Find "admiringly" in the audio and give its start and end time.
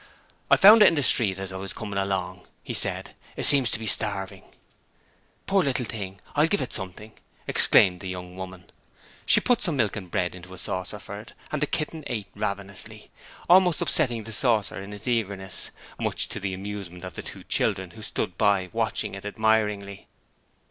19.23-20.07